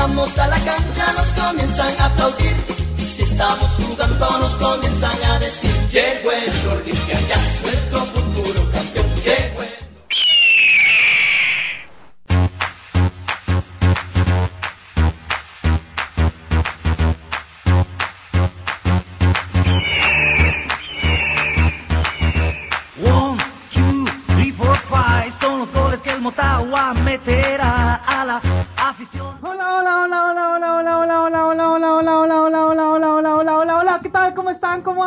[0.00, 2.56] Entramos a la cancha nos comienzan a aplaudir.
[2.96, 8.99] Y si estamos jugando nos comienzan a decir Llegó el Olimpia ya, nuestro futuro campeón.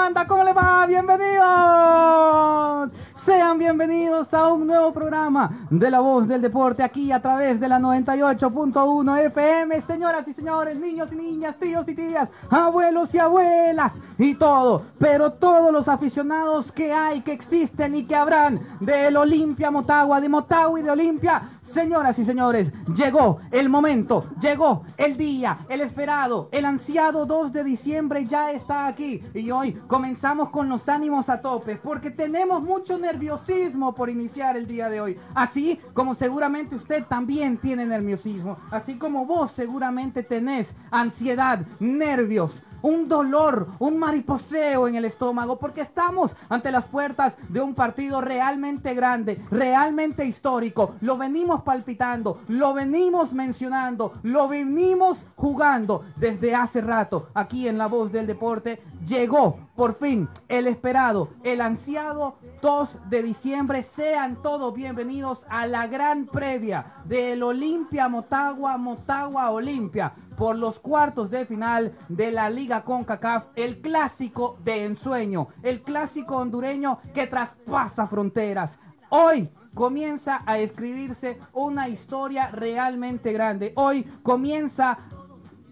[0.08, 0.28] Están?
[0.28, 0.86] ¿Cómo les va?
[0.86, 2.92] Bienvenidos.
[3.23, 7.68] Sean bienvenidos a un nuevo programa de La Voz del Deporte aquí a través de
[7.68, 9.82] la 98.1 FM.
[9.82, 15.34] Señoras y señores, niños y niñas, tíos y tías, abuelos y abuelas y todo, pero
[15.34, 20.80] todos los aficionados que hay, que existen y que habrán del Olimpia Motagua, de Motagua
[20.80, 21.42] y de Olimpia,
[21.74, 27.64] Señoras y señores, llegó el momento, llegó el día, el esperado, el ansiado 2 de
[27.64, 29.24] diciembre ya está aquí.
[29.34, 34.68] Y hoy comenzamos con los ánimos a tope, porque tenemos mucho nerviosismo por iniciar el
[34.68, 35.20] día de hoy.
[35.34, 35.62] Así
[35.94, 42.51] como seguramente usted también tiene nerviosismo, así como vos seguramente tenés ansiedad, nervios
[42.84, 48.22] un dolor, un mariposeo en el estómago, porque estamos ante las puertas de un partido
[48.22, 50.96] realmente grande, realmente histórico.
[51.02, 57.30] Lo venimos palpitando, lo venimos mencionando, lo venimos jugando desde hace rato.
[57.34, 63.24] Aquí en La Voz del Deporte llegó por fin el esperado, el ansiado 2 de
[63.24, 63.84] diciembre.
[63.84, 71.30] Sean todos bienvenidos a la gran previa del Olimpia Motagua, Motagua Olimpia por los cuartos
[71.30, 78.08] de final de la Liga CONCACAF, el clásico de ensueño, el clásico hondureño que traspasa
[78.08, 78.78] fronteras.
[79.10, 83.74] Hoy comienza a escribirse una historia realmente grande.
[83.76, 85.00] Hoy comienza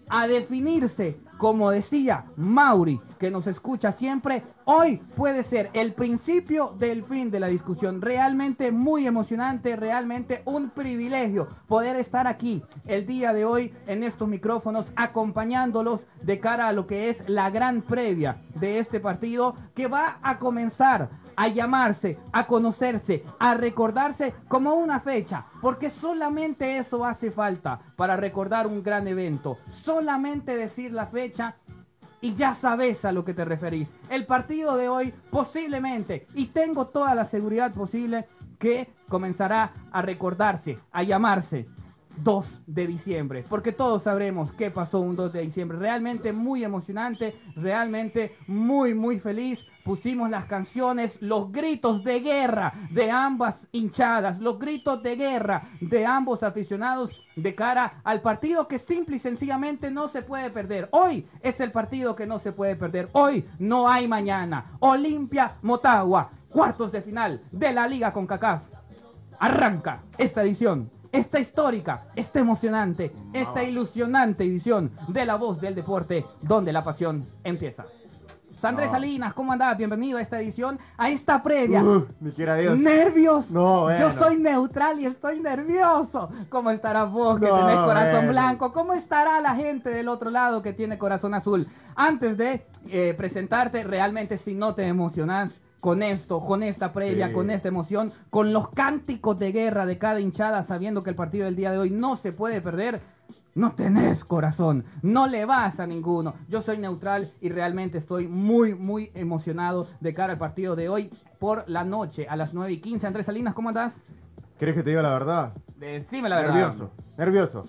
[0.08, 7.02] a definirse, como decía Mauri, que nos escucha siempre, hoy puede ser el principio del
[7.02, 8.00] fin de la discusión.
[8.00, 14.28] Realmente muy emocionante, realmente un privilegio poder estar aquí el día de hoy en estos
[14.28, 19.88] micrófonos acompañándolos de cara a lo que es la gran previa de este partido que
[19.88, 27.04] va a comenzar a llamarse, a conocerse, a recordarse como una fecha, porque solamente eso
[27.04, 29.58] hace falta para recordar un gran evento.
[29.70, 31.56] Solamente decir la fecha
[32.20, 33.90] y ya sabes a lo que te referís.
[34.08, 38.26] El partido de hoy posiblemente, y tengo toda la seguridad posible,
[38.58, 41.66] que comenzará a recordarse, a llamarse
[42.22, 45.78] 2 de diciembre, porque todos sabremos qué pasó un 2 de diciembre.
[45.78, 49.58] Realmente muy emocionante, realmente muy, muy feliz.
[49.84, 56.06] Pusimos las canciones, los gritos de guerra de ambas hinchadas, los gritos de guerra de
[56.06, 60.88] ambos aficionados de cara al partido que simple y sencillamente no se puede perder.
[60.92, 63.08] Hoy es el partido que no se puede perder.
[63.12, 64.72] Hoy no hay mañana.
[64.80, 68.62] Olimpia Motagua, cuartos de final de la Liga con CACAF.
[69.38, 76.24] Arranca esta edición esta histórica, esta emocionante, esta ilusionante edición de La Voz del Deporte,
[76.40, 77.84] donde la pasión empieza.
[78.62, 79.76] Sandrés Salinas, ¿cómo andás?
[79.76, 81.82] Bienvenido a esta edición, a esta previa.
[81.82, 82.78] Uh, ni quiera Dios.
[82.78, 83.50] Nervios.
[83.50, 83.98] No, bueno.
[83.98, 86.30] Yo soy neutral y estoy nervioso.
[86.48, 88.30] ¿Cómo estará vos que No, tenés corazón bueno.
[88.30, 88.72] blanco?
[88.72, 91.66] ¿Cómo estará la gente del otro lado que tiene corazón azul?
[91.96, 97.32] Antes de eh, presentarte, realmente si no te emocionás, con esto, con esta previa, Sí.
[97.34, 101.46] con esta emoción, con los cánticos de guerra de cada hinchada, sabiendo que el partido
[101.46, 103.00] del día de hoy no se puede perder.
[103.54, 106.34] No tenés corazón, no le vas a ninguno.
[106.48, 111.10] Yo soy neutral y realmente estoy muy, muy emocionado de cara al partido de hoy
[111.38, 113.06] por la noche a las 9 y 15.
[113.06, 113.92] Andrés Salinas, ¿cómo andás?
[114.58, 115.52] ¿Querés que te diga la verdad?
[115.76, 116.54] Decime la verdad.
[116.54, 117.64] nervioso, nervioso.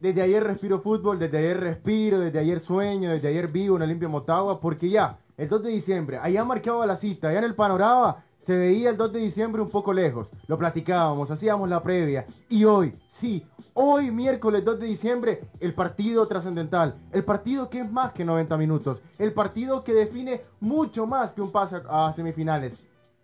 [0.00, 4.08] Desde ayer respiro fútbol, desde ayer respiro, desde ayer sueño, desde ayer vivo en Olimpia
[4.08, 8.24] Motagua, porque ya, el 2 de diciembre, allá marcaba la cita, allá en el panorama
[8.44, 10.28] se veía el 2 de diciembre un poco lejos.
[10.46, 12.26] Lo platicábamos, hacíamos la previa.
[12.48, 16.96] Y hoy, sí, hoy miércoles 2 de diciembre, el partido trascendental.
[17.12, 19.02] El partido que es más que 90 minutos.
[19.18, 22.74] El partido que define mucho más que un pase a semifinales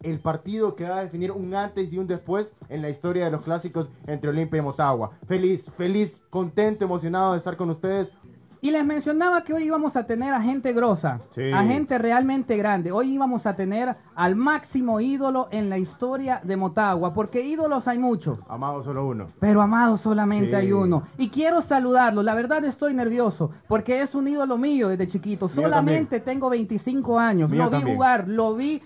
[0.03, 3.31] el partido que va a definir un antes y un después en la historia de
[3.31, 5.11] los clásicos entre Olimpia y Motagua.
[5.27, 8.11] Feliz, feliz, contento, emocionado de estar con ustedes.
[8.61, 11.53] Y les mencionaba que hoy íbamos a tener a gente grosa, Sí.
[11.53, 12.91] a gente realmente grande.
[12.91, 17.99] Hoy íbamos a tener al máximo ídolo en la historia de Motagua, porque ídolos hay
[17.99, 18.41] muchos.
[18.49, 19.29] Amado solo uno.
[19.39, 20.57] Pero amado solamente Sí.
[20.57, 21.05] hay uno.
[21.19, 22.23] Y quiero saludarlo.
[22.25, 25.47] La verdad estoy nervioso porque es un ídolo mío desde chiquito.
[25.47, 27.51] Mío solamente tengo 25 años.
[27.51, 27.97] Mío lo vi también.
[27.97, 28.83] jugar, lo vi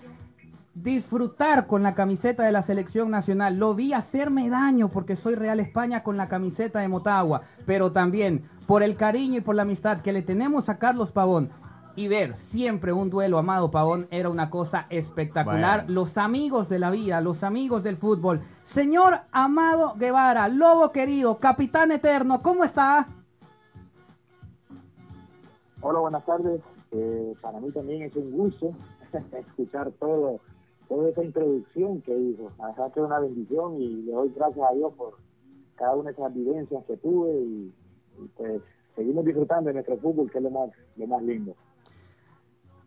[0.73, 3.57] disfrutar con la camiseta de la selección nacional.
[3.57, 7.41] Lo vi hacerme daño porque soy Real España con la camiseta de Motagua.
[7.65, 11.49] Pero también por el cariño y por la amistad que le tenemos a Carlos Pavón.
[11.95, 15.81] Y ver siempre un duelo amado Pavón era una cosa espectacular.
[15.81, 15.93] Bueno.
[15.93, 18.41] Los amigos de la vida, los amigos del fútbol.
[18.65, 23.07] Señor Amado Guevara, Lobo querido, capitán eterno, ¿cómo está?
[25.81, 26.61] Hola, buenas tardes.
[26.91, 28.71] Eh, para mí también es un gusto
[29.37, 30.39] escuchar todo,
[30.87, 32.51] toda esa introducción que hizo.
[32.57, 35.17] La verdad que es una bendición y le doy gracias a Dios por
[35.75, 37.73] cada una de esas vivencias que tuve y,
[38.19, 38.61] y, pues
[38.95, 41.55] seguimos disfrutando de nuestro fútbol, que es lo más, lo más lindo.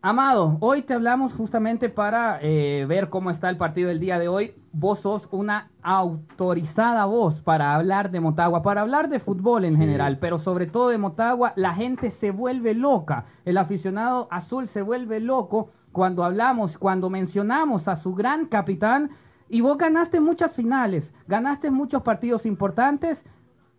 [0.02, 4.28] Amado, hoy te hablamos justamente para eh, ver cómo está el partido del día de
[4.28, 4.54] hoy.
[4.72, 9.80] Vos sos una autorizada voz para hablar de Motagua, para hablar de fútbol en Sí.
[9.80, 13.24] general, pero sobre todo de Motagua, la gente se vuelve loca.
[13.44, 19.08] El aficionado azul se vuelve loco cuando hablamos, cuando mencionamos a su gran capitán.
[19.48, 23.24] Y vos ganaste muchas finales, ganaste muchos partidos importantes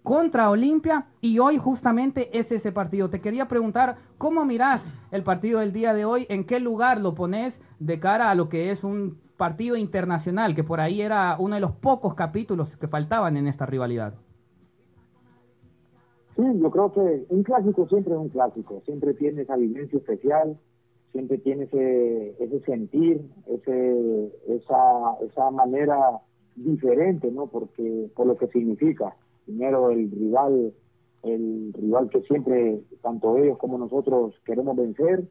[0.01, 3.11] contra Olimpia y hoy justamente es ese partido.
[3.11, 6.25] Te quería preguntar, ¿cómo mirás el partido del día de hoy?
[6.29, 10.63] ¿En qué lugar lo pones de cara a lo que es un partido internacional, que
[10.63, 14.15] por ahí era uno de los pocos capítulos que faltaban en esta rivalidad?
[16.35, 20.57] Sí, yo creo que un clásico siempre es un clásico, siempre tiene esa especial,
[21.11, 26.21] siempre tiene ese, ese sentir, ese, esa, esa manera
[26.55, 27.47] diferente, ¿no?
[27.47, 29.15] Porque por lo que significa.
[29.45, 30.73] Primero el rival,
[31.23, 35.27] el rival que siempre tanto ellos como nosotros queremos vencer,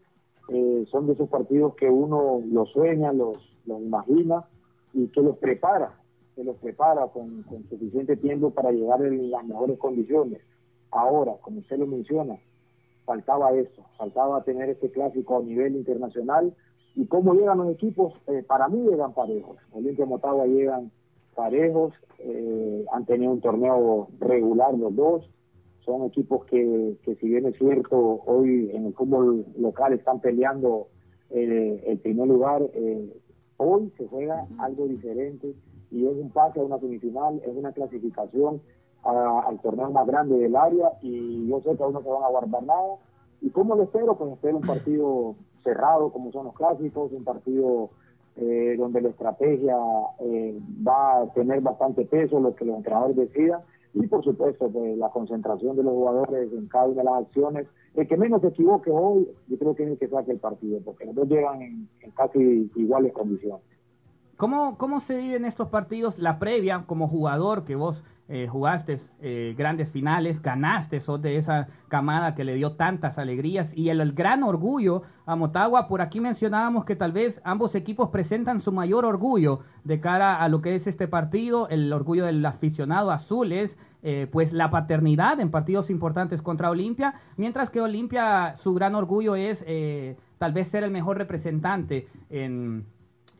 [0.48, 3.36] eh, son de esos partidos que uno los sueña, los,
[3.66, 4.44] los imagina
[4.94, 6.00] y que los prepara,
[6.34, 10.40] que los prepara con, con suficiente tiempo para llegar en las mejores condiciones.
[10.90, 12.38] Ahora, como usted lo menciona,
[13.06, 16.52] faltaba eso, faltaba tener este clásico a nivel internacional.
[16.94, 18.14] ¿Y cómo llegan los equipos?
[18.26, 19.58] Eh, para mí llegan parejos.
[19.72, 20.90] Olimpia Motagua llegan
[21.34, 25.30] parejos, eh, han tenido un torneo regular los dos.
[25.84, 30.88] Son equipos que, que si bien es cierto, hoy en el fútbol local están peleando
[31.30, 32.62] eh, el primer lugar,
[33.58, 35.54] hoy se juega algo diferente
[35.92, 38.60] y es un pase a una semifinal, es una clasificación
[39.06, 42.24] a- al torneo más grande del área y yo sé que aún no se van
[42.24, 42.96] a guardar nada.
[43.40, 44.16] ¿Y cómo lo espero?
[44.16, 47.90] Pues espero un partido cerrado como son los clásicos, un partido
[48.36, 49.76] eh, donde la estrategia
[50.20, 53.60] eh, va a tener bastante peso, lo que los entrenadores decidan
[53.94, 57.66] y por supuesto pues, la concentración de los jugadores en cada una de las acciones.
[57.94, 61.06] El que menos se equivoque hoy, yo creo que es que saque el partido, porque
[61.06, 63.62] los dos llegan en, en casi iguales condiciones.
[64.36, 66.18] ¿Cómo, ¿Cómo se viven estos partidos?
[66.18, 71.68] La previa, como jugador que vos eh, jugaste eh, grandes finales, ganaste, sos de esa
[71.88, 75.86] camada que le dio tantas alegrías y el, gran orgullo a Motagua.
[75.86, 80.48] Por aquí mencionábamos que tal vez ambos equipos presentan su mayor orgullo de cara a
[80.48, 81.68] lo que es este partido.
[81.68, 87.14] El orgullo del aficionado azul es eh, pues la paternidad en partidos importantes contra Olimpia,
[87.36, 92.84] mientras que Olimpia su gran orgullo es eh, tal vez ser el mejor representante en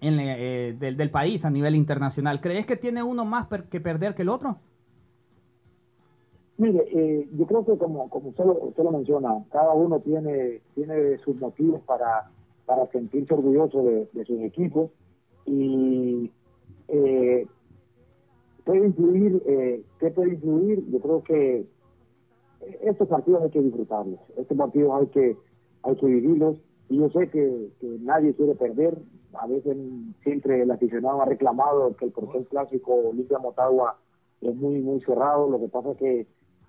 [0.01, 2.41] en, eh, del, del país a nivel internacional.
[2.41, 4.59] ¿Crees que tiene uno más per- que perder que el otro?
[6.59, 10.63] Mire, eh, yo creo que como, como usted, lo, usted lo menciona, cada uno tiene,
[10.75, 12.31] tiene sus motivos para,
[12.65, 14.91] para sentirse orgulloso de, de sus equipos
[15.45, 16.31] y
[16.89, 17.47] eh,
[18.65, 20.83] puede influir, eh, ¿qué puede influir?
[20.91, 21.67] Yo creo que
[22.81, 25.37] estos partidos hay que disfrutarlos, estos partidos hay que,
[25.83, 26.57] hay que vivirlos
[26.89, 28.99] y yo sé que, que nadie quiere perder.
[29.35, 29.77] A veces
[30.23, 33.99] siempre el aficionado ha reclamado que el proceso clásico Olimpia Motagua
[34.41, 35.51] es muy, muy cerrado.
[35.51, 36.27] Lo que pasa es que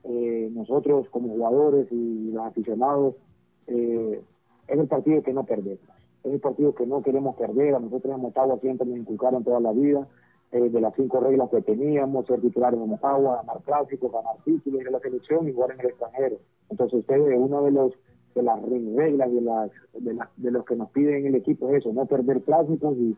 [0.09, 3.15] eh, nosotros como jugadores y los aficionados
[3.67, 4.21] eh,
[4.67, 5.79] es el partido que no perdemos.
[6.23, 7.75] Es el partido que no queremos perder.
[7.75, 10.07] A nosotros en Motagua siempre nos inculcaron toda la vida
[10.53, 14.81] eh, de las cinco reglas que teníamos, ser titulares en Motagua, ganar clásicos, ganar títulos
[14.81, 16.37] de la selección y jugar en el extranjero.
[16.69, 17.93] Entonces usted uno de los
[18.33, 21.77] de las reglas de las de, las, de los que nos piden el equipo es
[21.77, 23.17] eso, no perder clásicos y,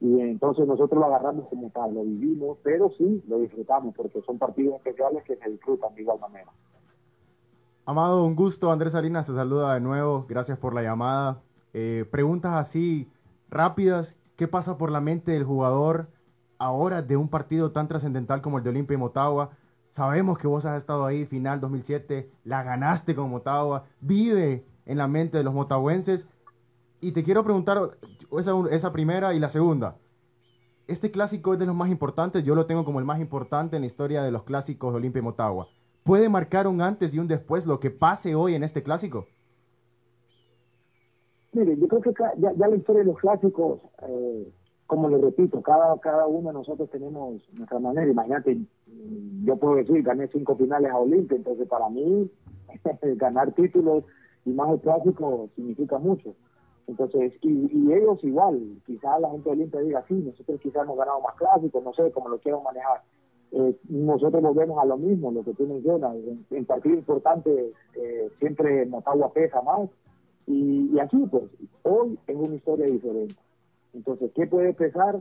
[0.00, 4.38] y entonces nosotros lo agarramos como tal, lo vivimos, pero sí lo disfrutamos porque son
[4.38, 6.50] partidos especiales que se disfrutan de igual manera.
[7.84, 8.70] Amado, un gusto.
[8.70, 10.24] Andrés Salinas te saluda de nuevo.
[10.28, 11.42] Gracias por la llamada.
[11.74, 13.10] Eh, preguntas así
[13.50, 14.16] rápidas.
[14.36, 16.08] ¿Qué pasa por la mente del jugador
[16.58, 19.50] ahora de un partido tan trascendental como el de Olimpia y Motagua?
[19.90, 25.08] Sabemos que vos has estado ahí, final 2007, la ganaste con Motagua, vive en la
[25.08, 26.26] mente de los motahuenses.
[27.00, 27.78] Y te quiero preguntar
[28.70, 29.96] esa, primera y la segunda.
[30.86, 33.82] Este clásico es de los más importantes, yo lo tengo como el más importante en
[33.82, 35.68] la historia de los clásicos de Olimpia y Motagua.
[36.04, 39.26] ¿Puede marcar un antes y un después lo que pase hoy en este clásico?
[41.52, 44.52] Mire, yo creo que ya, ya la historia de los clásicos, eh,
[44.86, 48.10] como le repito, cada, cada uno de nosotros tenemos nuestra manera.
[48.10, 52.30] Imagínate, mm, yo puedo decir, gané cinco finales a Olimpia, entonces para mí
[53.16, 54.04] ganar títulos
[54.44, 56.34] y más el clásico significa mucho.
[56.86, 61.20] Entonces, y, ellos igual, quizás la gente de Olimpia diga, sí, nosotros quizás hemos ganado
[61.20, 63.02] más clásicos, no sé cómo lo quiero manejar
[63.52, 66.14] eh, nosotros volvemos a lo mismo, lo que tú mencionas.
[66.16, 69.88] En, en partidos importantes eh, siempre Motagua pesa más.
[70.46, 71.44] Y, y, así, pues,
[71.82, 73.34] hoy es una historia diferente.
[73.92, 75.20] Entonces, ¿qué puede pesar?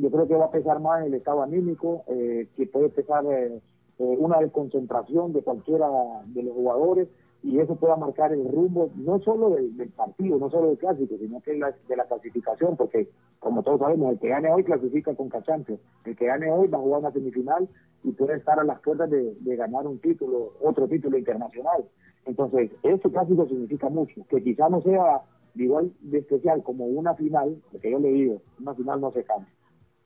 [0.00, 3.60] Yo creo que va a pesar más el estado anímico, eh, que puede pesar eh,
[3.98, 5.88] eh, una desconcentración de cualquiera
[6.26, 7.08] de los jugadores
[7.42, 11.40] y eso pueda marcar el rumbo no solo del, partido, no solo del clásico, sino
[11.40, 15.28] que la, de la clasificación, porque como todos sabemos, el que gane hoy clasifica con
[15.28, 17.68] Cachantes, el que gane hoy va a jugar una semifinal
[18.02, 21.84] y puede estar a las puertas de, ganar un título, otro título internacional.
[22.24, 25.22] Entonces, ese clásico significa mucho, que quizá no sea
[25.54, 29.52] igual de especial como una final, porque yo le digo, una final no se cambia.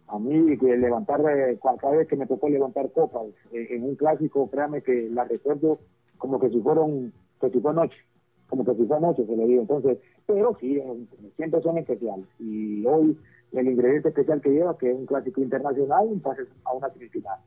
[0.09, 3.95] A mí, que levantar, eh, cada vez que me tocó levantar copas eh, en un
[3.95, 5.79] clásico, créame que la recuerdo
[6.21, 7.97] como que si fueron que si fue noche,
[8.49, 9.63] como que si fue noche, se le digo.
[9.63, 10.81] Entonces, pero sí,
[11.37, 12.27] siempre son especiales.
[12.39, 13.19] Y hoy
[13.53, 17.39] el ingrediente especial que lleva, que es un clásico internacional, un pase a una semifinal.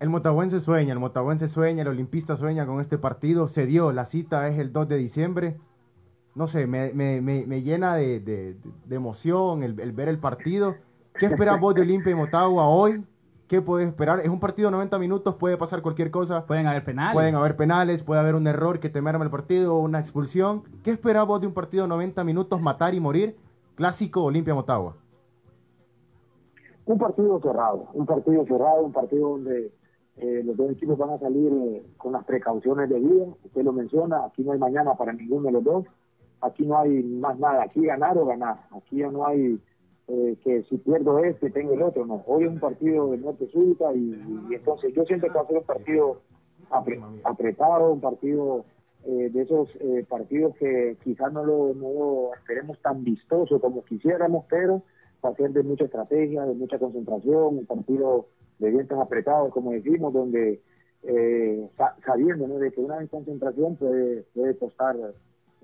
[0.00, 3.46] El motahuense sueña, el motahuense sueña, el olimpista sueña con este partido.
[3.46, 5.56] Se dio, la cita es el 2 de diciembre.
[6.34, 10.74] No sé, me, me, me, llena de, de, de emoción el, el, ver el partido.
[11.14, 13.04] ¿Qué esperas vos de Olimpia y Motagua hoy?
[13.52, 14.20] ¿Qué puedes esperar?
[14.20, 16.46] Es un partido de 90 minutos, puede pasar cualquier cosa.
[16.46, 17.12] Pueden haber penales.
[17.12, 20.62] Pueden haber penales, puede haber un error que te merme el partido, una expulsión.
[20.82, 23.36] ¿Qué esperas vos de un partido de 90 minutos, matar y morir?
[23.74, 24.96] Clásico Olimpia Motagua.
[26.86, 29.70] Un partido cerrado, un partido cerrado, un partido donde
[30.16, 33.26] eh, los dos equipos van a salir eh, con las precauciones de vida.
[33.44, 35.84] Usted lo menciona, aquí no hay mañana para ninguno de los dos.
[36.40, 38.62] Aquí no hay más nada, aquí ganar o ganar.
[38.74, 39.60] Aquí ya no hay
[40.14, 42.04] eh, que si pierdo este, tengo el otro.
[42.04, 44.12] No, hoy es un partido de muerte súbita y,
[44.50, 46.20] entonces yo siento que va a ser un partido
[47.24, 48.66] apretado, un partido
[49.06, 54.44] eh, de esos eh, partidos que quizás no lo, no esperemos tan vistoso como quisiéramos,
[54.50, 54.82] pero
[55.24, 58.26] va a ser de mucha estrategia, de mucha concentración, un partido
[58.58, 60.60] de vientos apretados, como decimos, donde
[62.04, 64.94] sabiendo de que una concentración puede, puede costar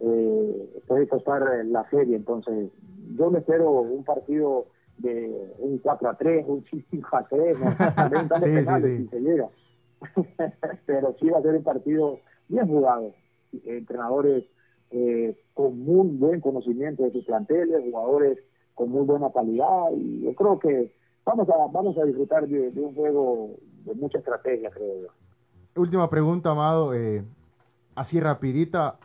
[0.00, 2.16] eh, puede costar la serie.
[2.16, 2.70] Entonces,
[3.16, 4.66] yo me espero un partido
[4.98, 7.70] de un 4 a 3, un 5 a 3, ¿no?
[8.40, 9.48] sí, penales, si se llega.
[10.86, 13.14] Pero sí va a ser un partido bien jugado.
[13.64, 14.44] Entrenadores
[14.90, 18.38] eh, con muy buen conocimiento de sus planteles, jugadores
[18.74, 20.94] con muy buena calidad y yo creo que
[21.26, 23.50] vamos a vamos a disfrutar de, un juego
[23.84, 25.08] de mucha estrategia, creo yo.
[25.80, 27.22] Última pregunta, Amado, eh,
[27.94, 28.98] así rapidita,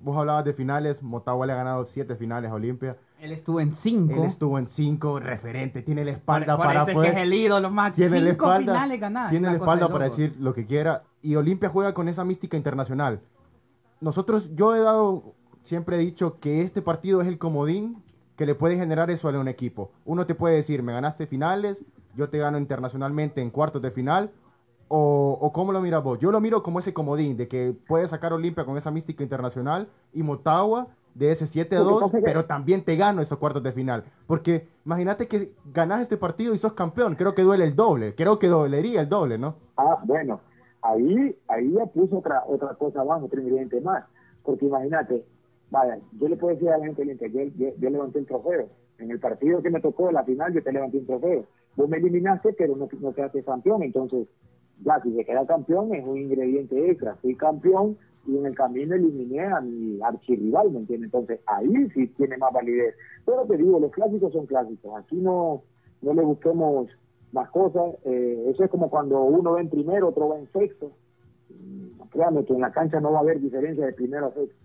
[0.00, 2.96] vos hablabas de finales, Motagua le ha ganado siete finales a Olimpia.
[3.20, 4.14] Él estuvo en cinco.
[4.14, 7.12] Él estuvo en cinco, referente, tiene la espalda para poder...
[7.12, 7.94] que es el ídolo más.
[7.94, 8.86] Tiene la espalda,
[9.30, 11.02] Tiene la espalda para decir lo que quiera.
[11.22, 13.20] Y Olimpia juega con esa mística internacional.
[14.00, 18.02] Nosotros, yo he dado, siempre he dicho que este partido es el comodín
[18.36, 19.90] que le puede generar eso a un equipo.
[20.04, 24.30] Uno te puede decir, me ganaste finales, yo te gano internacionalmente en cuartos de final,
[24.88, 26.18] o, cómo lo miras vos?
[26.18, 29.88] Yo lo miro como ese comodín de que puede sacar Olimpia con esa mística internacional
[30.12, 34.04] y Motagua de ese 7-2, pero también te gano esos cuartos de final.
[34.26, 38.38] Porque imagínate que ganas este partido y sos campeón, creo que duele el doble, creo
[38.38, 39.56] que dolería el doble, ¿no?
[39.76, 40.40] Ah, bueno,
[40.82, 44.04] ahí, ahí ya puso otra, otra cosa más, otro ingrediente más.
[44.44, 45.24] Porque imagínate,
[45.70, 48.68] vaya, yo le puedo decir a la gente yo, yo, yo levanté el trofeo.
[48.98, 51.44] En el partido que me tocó, la final, yo te levanté un trofeo.
[51.76, 53.82] Vos me eliminaste, pero no, no quedaste campeón.
[53.82, 54.26] Entonces,
[54.84, 57.16] ya, si se queda campeón, es un ingrediente extra.
[57.16, 61.06] Fui campeón y en el camino eliminé a mi archirrival, ¿me entiendes?
[61.06, 62.94] Entonces, ahí sí tiene más validez.
[63.24, 64.92] Pero te digo, los clásicos son clásicos.
[64.96, 65.62] Aquí no,
[66.02, 66.88] no le busquemos
[67.32, 67.94] más cosas.
[68.04, 70.92] Eh, eso es como cuando uno va en primero, otro va en sexto.
[71.50, 74.56] Mm, Créanme que en la cancha no va a haber diferencia de primero a sexto.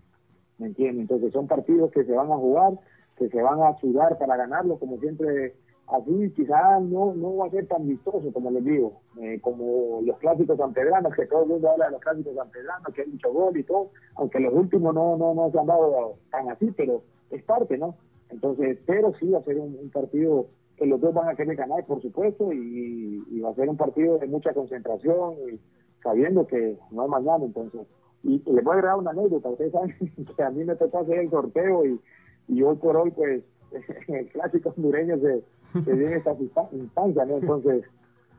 [0.58, 1.02] ¿Me entiendes?
[1.02, 2.78] Entonces son partidos que se van a jugar,
[3.16, 5.54] que se van a sudar para ganarlo, como siempre
[5.88, 10.18] así quizás no, no va a ser tan vistoso como les digo, eh, como los
[10.18, 13.56] clásicos sanpedranos, que todo el mundo habla de los clásicos sanpedranos, que hay mucho gol
[13.56, 17.42] y todo, aunque los últimos no, no, no se han dado tan así, pero es
[17.42, 17.96] parte, ¿no?
[18.30, 21.84] Entonces, pero sí va a ser un, partido que los dos van a querer ganar,
[21.86, 25.60] por supuesto, y, y va a ser un partido de mucha concentración, y
[26.02, 27.82] sabiendo que no hay mañana, entonces.
[28.22, 29.94] Y, y les voy a agregar una anécdota, ustedes saben
[30.36, 32.00] que a mí me tocó hacer el sorteo y,
[32.48, 33.44] y hoy por hoy, pues,
[34.08, 35.42] el clásico hondureño se,
[35.84, 36.32] se viene esta
[36.72, 37.36] instancia, ¿no?
[37.38, 37.84] Entonces,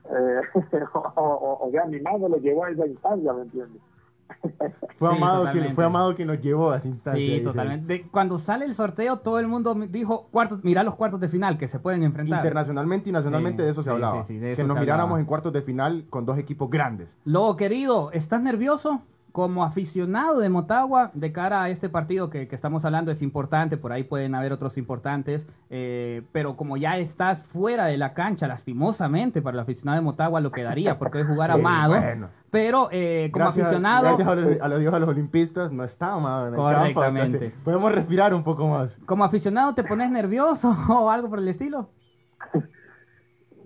[0.05, 0.41] eh,
[0.93, 3.81] o, o, o, sea, mi mano lo llevó a esa instancia, ¿me entiendes?
[4.97, 7.19] Fue, Sí, Amado quien, fue Amado quien nos llevó a esa instancia.
[7.19, 7.43] Sí, dice.
[7.43, 7.85] totalmente.
[7.93, 11.57] De- cuando sale el sorteo, todo el mundo dijo, cuartos, mira los cuartos de final
[11.57, 12.39] que se pueden enfrentar.
[12.39, 14.25] Internacionalmente y nacionalmente Sí, de eso se sí, hablaba.
[14.25, 15.19] sí, sí, de que nos miráramos hablaba.
[15.19, 17.07] en cuartos de final con dos equipos grandes.
[17.25, 19.01] Lobo querido, ¿estás nervioso?
[19.35, 23.75] Como aficionado de Motagua, de cara a este partido que, que estamos hablando, es importante,
[23.75, 28.47] por ahí pueden haber otros importantes, eh, pero como ya estás fuera de la cancha,
[28.47, 32.29] lastimosamente para el aficionado de Motagua lo quedaría, porque es jugar Sí, amado, bueno.
[32.49, 34.05] pero eh, como gracias, aficionado...
[34.05, 36.57] Gracias a los, a los dios a los olimpistas, no está Amado en el.
[36.57, 37.51] Correctamente.
[37.65, 38.97] podemos respirar un poco más.
[39.05, 41.89] Como aficionado te pones nervioso o algo por el estilo.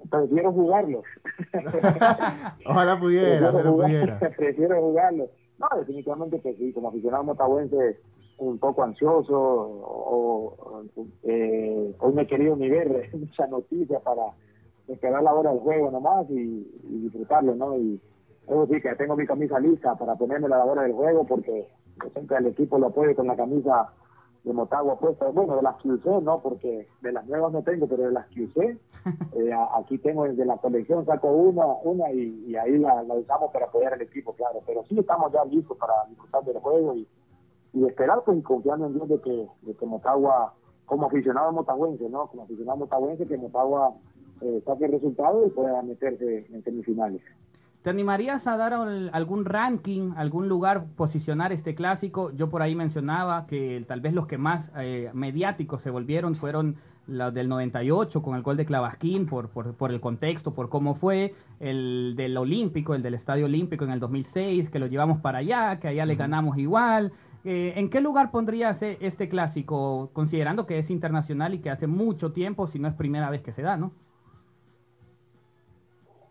[0.10, 1.04] Prefiero jugarlos.
[2.66, 4.20] Ojalá pudiera, prefiero, jugar- pudiera.
[4.36, 5.30] prefiero jugarlos.
[5.60, 8.00] No, definitivamente que sí, como aficionado motahuense,
[8.38, 10.84] un poco ansioso, o,
[11.24, 14.24] eh, hoy me he querido ni ver mucha noticia para
[14.88, 17.78] esperar la hora del juego nomás y, y disfrutarlo, ¿no?
[17.78, 18.00] Y
[18.48, 21.68] eso sí, que tengo mi camisa lista para ponerme la hora del juego porque
[22.14, 23.94] siempre al equipo lo apoyo con la camisa
[24.44, 26.42] de Motagua puesta, bueno, de las que usé, ¿no?
[26.42, 28.78] Porque de las nuevas no tengo, pero de las que usé,
[29.34, 33.52] eh, aquí tengo desde la colección, saco una, una y, y ahí la, la usamos
[33.52, 34.62] para apoyar al equipo, claro.
[34.66, 37.08] Pero sí estamos ya listos para disfrutar del juego y,
[37.74, 40.54] y esperar, pues, y confiando en Dios de que, de que Motagua,
[40.86, 42.28] como aficionado motahuense, ¿no?
[42.28, 43.94] Como aficionado motahuense, que Motagua
[44.42, 47.22] eh, saque el resultado y pueda meterse en semifinales.
[47.84, 52.32] ¿Te animarías a dar al- algún ranking, algún lugar, posicionar este clásico?
[52.36, 56.76] Yo por ahí mencionaba que tal vez los que más eh, mediáticos se volvieron fueron
[57.08, 60.94] los del 98 con el gol de Clavasquín por, por, por el contexto, por cómo
[60.94, 65.40] fue, el del Olímpico, el del Estadio Olímpico en el 2006, que lo llevamos para
[65.40, 67.14] allá, que allá le ganamos igual.
[67.46, 71.88] Eh, ¿En qué lugar pondrías eh, este clásico, considerando que es internacional y que hace
[71.88, 73.94] mucho tiempo, si no es primera vez que se da, no?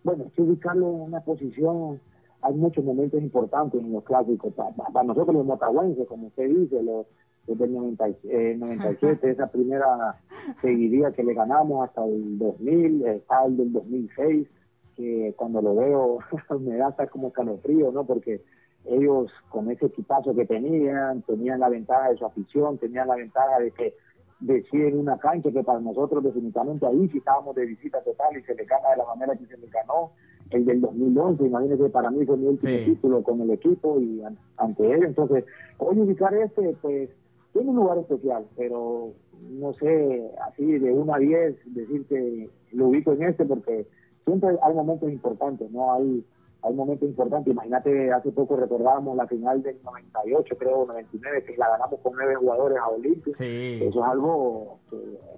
[0.04, 2.00] Bueno, hay que ubicarlo en una posición,
[2.42, 6.82] hay muchos momentos importantes en los clásicos, para, para nosotros los motahuenses, como usted dice,
[6.82, 7.06] los,
[7.46, 10.16] desde el 90 y- eh, 97, esa primera
[10.62, 14.48] seguidilla que le ganamos hasta el 2000, eh, está el del 2006,
[14.96, 16.18] que cuando lo veo
[16.60, 18.04] me da hasta como calofrío, ¿no?
[18.04, 18.42] Porque
[18.84, 23.58] ellos con ese equipazo que tenían, tenían la ventaja de su afición, tenían la ventaja
[23.58, 23.94] de que
[24.40, 28.54] deciden una cancha que para nosotros definitivamente ahí sí estábamos de visita total y se
[28.54, 30.12] le gana de la manera que se le ganó.
[30.50, 32.84] El del 2011, imagínense, para mí fue mi último Sí.
[32.86, 35.04] título con el equipo y an- ante él.
[35.04, 35.44] Entonces,
[35.78, 37.10] hoy ubicar este, pues,
[37.52, 39.10] tiene un lugar especial, pero
[39.50, 43.86] no sé, así de 1 a 10, decir que lo ubico en este porque
[44.24, 45.92] siempre hay momentos importantes, ¿no?
[45.92, 46.24] Hay
[46.62, 47.52] hay momentos importantes.
[47.52, 52.34] Imagínate, hace poco recordábamos la final del 98, creo, 99, que la ganamos con nueve
[52.36, 53.34] jugadores a Olimpia.
[53.36, 53.78] Sí.
[53.82, 54.96] Eso es algo que,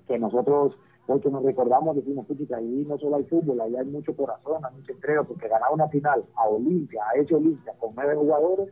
[0.08, 3.86] que nosotros, hoy que nos recordamos, decimos, puchica, ahí no solo hay fútbol, ahí hay
[3.86, 7.90] mucho corazón, hay mucha entrega, porque ganar una final a Olimpia, a ese Olimpia, con
[7.94, 8.68] nueve jugadores,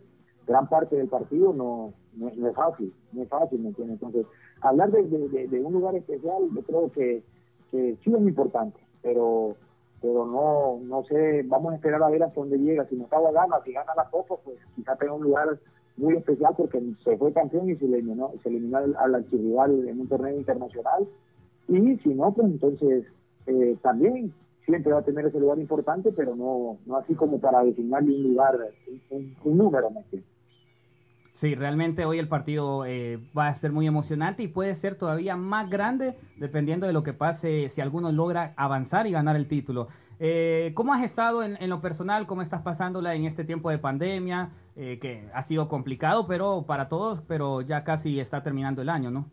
[0.47, 4.01] gran parte del partido no, no, no es fácil, no es fácil, ¿me entiendes?
[4.01, 4.27] Entonces,
[4.63, 7.23] hablar de, de- de- de un lugar especial, yo creo que,
[7.71, 9.55] que sí es importante, pero
[10.01, 12.87] pero no no sé, vamos a esperar a ver hasta dónde llega.
[12.87, 15.59] Si Motagua gana, si gana la Copa, pues quizá tenga un lugar
[15.97, 20.01] muy especial porque se fue campeón y se eliminó, se eliminó al, al archirrival en
[20.01, 21.09] un torneo internacional.
[21.69, 23.05] Y si no, pues entonces
[23.47, 24.33] eh, también
[24.65, 28.23] siempre va a tener ese lugar importante, pero no no así como para designarle un
[28.23, 28.59] lugar,
[29.11, 30.31] un, número, ¿me entiendes?
[31.41, 35.37] Sí, realmente hoy el partido eh, va a ser muy emocionante y puede ser todavía
[35.37, 39.89] más grande dependiendo de lo que pase si alguno logra avanzar y ganar el título.
[40.21, 42.27] Eh, ¿Cómo has estado en, lo personal?
[42.27, 44.51] ¿Cómo estás pasándola en este tiempo de pandemia?
[44.79, 49.11] eh, que ha sido complicado, pero para todos, pero ya casi está terminando el año,
[49.11, 49.27] ¿no?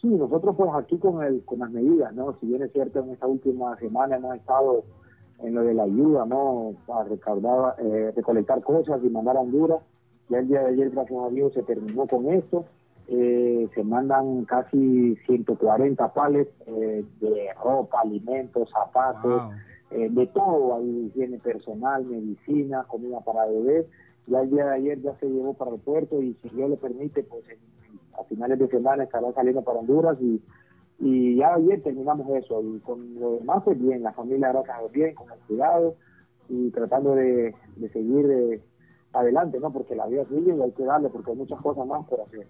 [0.00, 2.34] Sí, nosotros pues aquí con, el, con las medidas, ¿no?
[2.40, 4.84] Si bien es cierto, en esta última semana hemos estado
[5.40, 6.72] en lo de la ayuda, ¿no?
[6.86, 9.82] Para recaudar, eh, recolectar cosas y mandar a Honduras.
[10.28, 12.64] Ya el día de ayer, gracias a Dios, se terminó con esto.
[13.10, 19.52] Eh, se mandan casi 140 pales eh, de ropa, alimentos, zapatos, Wow.
[19.92, 23.86] eh, de todo, ahí higiene personal, medicina, comida para bebés.
[24.26, 26.76] Ya el día de ayer ya se llevó para el puerto y si Dios le
[26.76, 27.58] permite, pues en-
[28.20, 30.42] a finales de semana estará saliendo para Honduras y,
[30.98, 32.60] y ya ayer terminamos eso.
[32.62, 35.94] Y con lo demás, pues bien, la familia gracias bien, con el cuidado
[36.50, 38.60] y tratando de, de seguir
[39.12, 39.72] adelante, ¿no?
[39.72, 42.46] Porque la vida sigue y hay que darle porque hay muchas cosas más por hacer.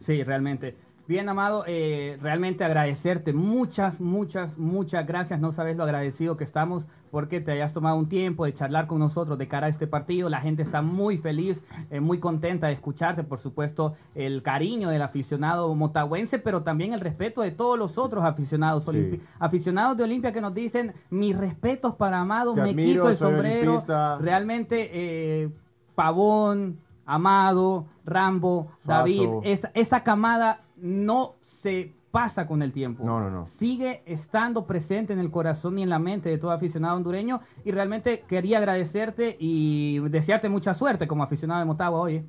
[0.00, 0.74] Sí, realmente.
[1.08, 5.40] Bien, Amado, eh, realmente agradecerte muchas, muchas, muchas gracias.
[5.40, 8.98] No sabes lo agradecido que estamos porque te hayas tomado un tiempo de charlar con
[9.00, 10.30] nosotros de cara a este partido.
[10.30, 13.24] La gente está muy feliz, eh, muy contenta de escucharte.
[13.24, 18.24] Por supuesto, el cariño del aficionado motagüense, pero también el respeto de todos los otros
[18.24, 19.20] aficionados, Sí.
[19.40, 23.16] aficionados de Olimpia que nos dicen mis respetos para Amado, Te me admiro, quito el
[23.16, 23.70] sombrero.
[23.72, 24.18] olimpista.
[24.18, 25.50] Realmente, eh,
[25.94, 33.04] Pavón, Amado, Rambo, David, esa, esa camada no se pasa con el tiempo.
[33.04, 33.46] No, no, no.
[33.46, 37.70] Sigue estando presente en el corazón y en la mente de todo aficionado hondureño y
[37.70, 42.22] realmente quería agradecerte y desearte mucha suerte como aficionado de Motagua hoy.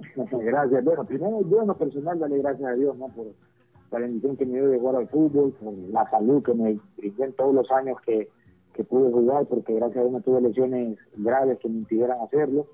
[0.16, 0.84] gracias.
[0.84, 3.08] Bueno, primero yo en lo personal darle gracias a Dios, ¿no?
[3.08, 3.26] Por
[3.92, 7.24] la bendición que me dio de jugar al fútbol, por la salud que me brindó
[7.24, 8.28] en todos los años que,
[8.72, 12.66] que pude jugar, porque gracias a Dios no tuve lesiones graves que me impidieran hacerlo.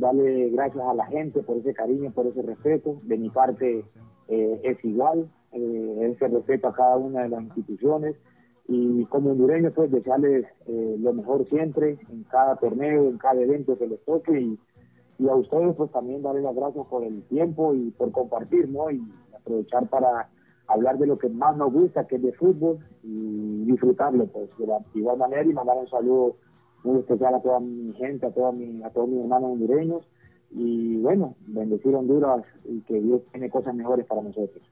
[0.00, 2.96] Darle gracias a la gente por ese cariño, por ese respeto.
[3.02, 3.84] De mi parte
[4.28, 8.16] eh, es igual, eh, ese respeto a cada una de las instituciones.
[8.66, 13.76] Y como hondureño, pues desearles eh, lo mejor siempre, en cada torneo, en cada evento
[13.76, 14.40] que les toque.
[14.40, 14.58] Y,
[15.28, 18.90] a ustedes pues también darles las gracias por el tiempo y por compartir, ¿no?
[18.90, 19.02] Y
[19.36, 20.30] aprovechar para
[20.66, 24.66] hablar de lo que más nos gusta, que es de fútbol, y disfrutarlo pues de
[24.66, 26.36] la igual manera y mandar un saludo
[26.84, 30.08] muy especial a toda mi gente, a, toda mi, a todos mis hermanos hondureños
[30.52, 34.62] y bueno, bendecir Honduras y que Dios tiene cosas mejores para nosotros.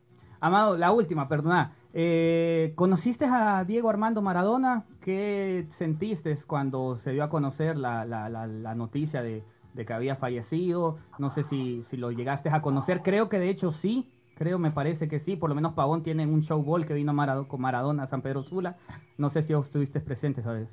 [0.40, 1.74] Amado, la última, perdona.
[1.92, 4.84] Eh, ¿Conociste a Diego Armando Maradona?
[5.00, 9.42] ¿Qué sentiste cuando se dio a conocer la, la, la, la noticia de,
[9.74, 10.98] de que había fallecido?
[11.18, 13.02] No sé si, si lo llegaste a conocer.
[13.02, 14.08] Creo que de hecho sí.
[14.36, 15.34] Creo, me parece que sí.
[15.34, 18.22] Por lo menos Pavón tiene un show ball que vino Marado- con Maradona a San
[18.22, 18.76] Pedro Sula.
[19.16, 20.68] No sé si estuviste presente, ¿sabes?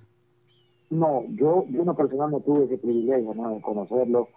[0.95, 3.49] No, yo, yo en lo personal no tuve ese privilegio ¿no?
[3.51, 4.29] de conocerlo,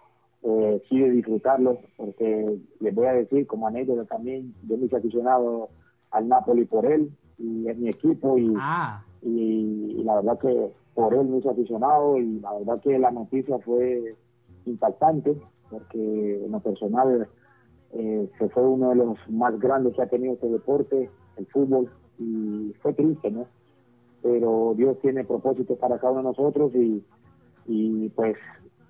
[0.43, 4.97] eh, sí de disfrutarlo, porque les voy a decir como anécdota también, yo me hice
[4.97, 5.69] aficionado
[6.11, 10.71] al Napoli por él y es mi equipo y, Ah, y, y la verdad que
[10.93, 14.15] por él me hice aficionado y la verdad que la noticia fue
[14.65, 15.37] impactante
[15.69, 17.27] porque en lo personal
[17.91, 21.89] eh, se fue uno de los más grandes que ha tenido este deporte, el fútbol,
[22.17, 23.47] y fue triste, ¿no?
[24.21, 27.03] Pero Dios tiene propósitos para cada uno de nosotros y,
[27.67, 28.35] y pues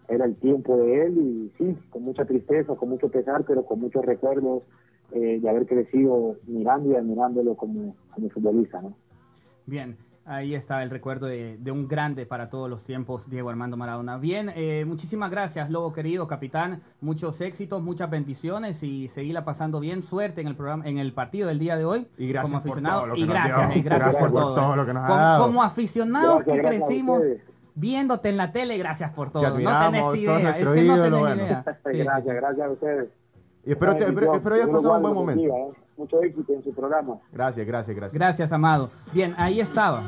[0.07, 3.79] era el tiempo de él y sí, con mucha tristeza, con mucho pesar, pero con
[3.79, 4.63] muchos recuerdos
[5.11, 8.95] eh, de haber crecido mirando y admirándolo como, como futbolista, ¿no?
[9.65, 9.95] Bien,
[10.29, 14.17] ahí está el recuerdo de, de un grande para todos los tiempos, Diego Armando Maradona.
[14.17, 16.81] Bien, eh, muchísimas gracias, Lobo querido, capitán.
[17.01, 20.03] Muchos éxitos, muchas bendiciones y seguirla pasando bien.
[20.03, 22.07] Suerte en el programa, en el partido del día de hoy.
[22.17, 22.99] Y gracias como por aficionado.
[23.01, 23.63] todo lo que y nos gracias, dio.
[23.77, 24.55] eh, gracias, Gracias por, por todo.
[24.55, 24.77] todo eh.
[24.77, 25.45] lo que nos ha como, dado.
[25.45, 27.23] como aficionados Gracias, que crecimos
[27.75, 29.43] viéndote en la tele, gracias por todo.
[29.43, 31.35] No tenés idea, es que no tenés bueno.
[31.43, 31.63] idea.
[31.91, 32.39] Sí, gracias, sí.
[32.41, 33.09] gracias a ustedes.
[33.65, 35.43] Y espero, te- espero, espero hayas pasado un buen momento.
[35.55, 35.71] ¿eh?
[35.99, 37.17] Mucho éxito en su programa.
[37.33, 38.13] Gracias, gracias, gracias.
[38.13, 38.89] Gracias, Amado.
[39.12, 40.05] Bien, ahí estaba.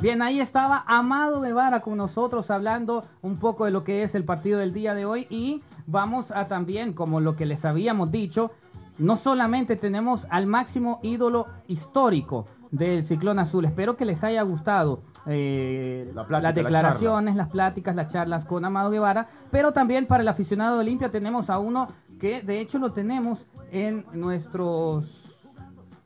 [0.00, 4.24] Bien, ahí estaba Amado Guevara con nosotros hablando un poco de lo que es el
[4.24, 8.50] partido del día de hoy y vamos a también, como lo que les habíamos dicho,
[8.96, 15.00] no solamente tenemos al máximo ídolo histórico del Ciclón Azul, espero que les haya gustado
[15.26, 20.06] eh, La plática, las la declaraciones, las pláticas, las charlas con Amado Guevara, pero también
[20.06, 25.36] para el aficionado de Olimpia tenemos a uno que de hecho lo tenemos en nuestros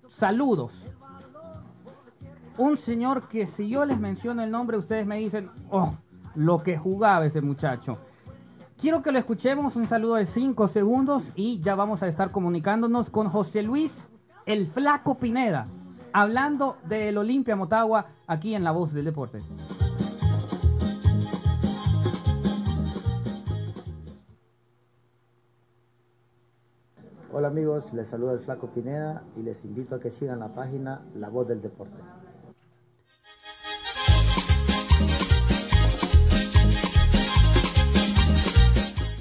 [0.09, 0.73] saludos.
[2.57, 5.95] Un señor que si yo les menciono el nombre, ustedes me dicen, oh,
[6.35, 7.99] lo que jugaba ese muchacho.
[8.81, 13.11] Quiero que lo escuchemos, un saludo de 5 segundos y ya vamos a estar comunicándonos
[13.11, 14.09] con José Luis
[14.47, 15.67] el Flaco Pineda,
[16.13, 19.43] hablando del Olimpia Motagua aquí en La Voz del Deporte.
[27.31, 31.03] Hola amigos, les saluda el Flaco Pineda y les invito a que sigan la página
[31.15, 31.95] La Voz del Deporte.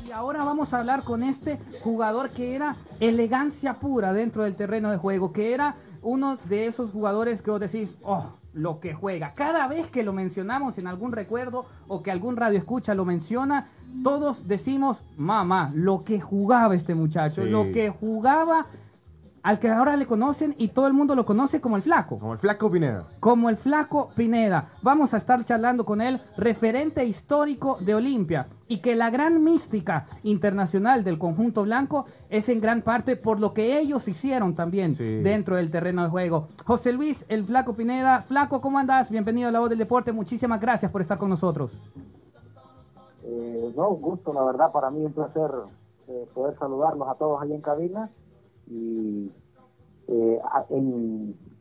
[0.07, 4.89] Y ahora vamos a hablar con este jugador que era elegancia pura dentro del terreno
[4.89, 5.75] de juego, que era
[6.07, 9.33] uno de esos jugadores que vos decís, oh, lo que juega.
[9.33, 13.67] Cada vez que lo mencionamos en algún recuerdo o que algún radio escucha lo menciona,
[14.03, 17.49] todos decimos, mamá, lo que jugaba este muchacho, Sí.
[17.49, 18.67] lo que jugaba
[19.47, 22.19] al que ahora le conocen y todo el mundo lo conoce como el flaco.
[22.19, 23.05] Como el Flaco Pineda.
[23.21, 24.71] como el flaco Pineda.
[24.81, 30.07] Vamos a estar charlando con él, referente histórico de Olimpia, y que la gran mística
[30.23, 35.21] internacional del conjunto blanco es en gran parte por lo que ellos hicieron también Sí.
[35.21, 36.49] dentro del terreno de juego.
[36.65, 38.23] José Luis, el flaco Pineda.
[38.23, 39.09] Flaco, ¿cómo andás?
[39.09, 40.11] Bienvenido a la voz del deporte.
[40.11, 41.71] Muchísimas gracias por estar con nosotros.
[43.23, 45.49] Eh, no, un gusto, la verdad, para mí un placer
[46.09, 48.09] eh, poder saludarlos a todos ahí en cabina
[48.69, 49.31] y
[50.07, 50.39] eh,